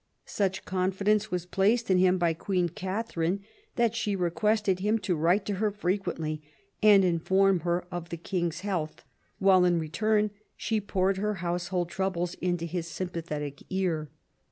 [0.25, 3.41] Such confidence was placed in him by Queen Katharine
[3.75, 6.41] that she requested him to write to her frequently
[6.81, 9.03] and inform her of the king's health,
[9.37, 14.09] while in return she poured her household troubles into his sympathetic ear.